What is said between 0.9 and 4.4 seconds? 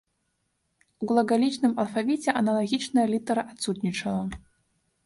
У глагалічным алфавіце аналагічная літара адсутнічала.